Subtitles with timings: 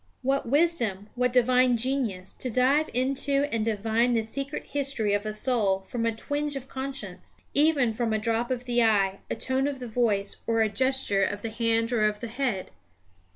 [0.23, 5.31] What wisdom, what divine genius, to dive into and divine the secret history of a
[5.31, 9.67] soul from a twinge of conscience, even from a drop of the eye, a tone
[9.67, 12.71] of the voice, or a gesture of the hand or of the head!